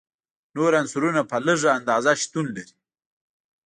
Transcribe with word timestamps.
نور 0.55 0.71
عنصرونه 0.79 1.21
په 1.29 1.37
لږه 1.45 1.69
اندازه 1.79 2.11
شتون 2.21 2.45
لري. 2.55 2.73